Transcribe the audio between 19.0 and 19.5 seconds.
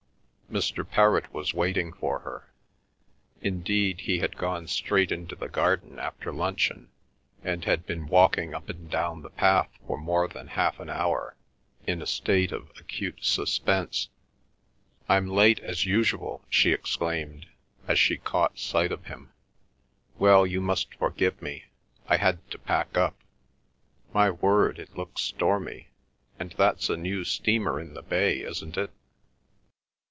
him.